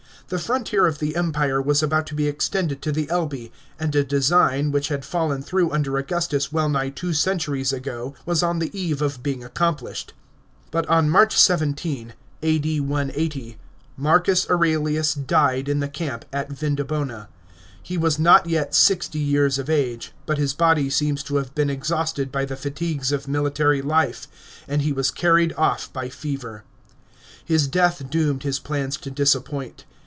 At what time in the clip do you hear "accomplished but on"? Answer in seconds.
9.43-11.09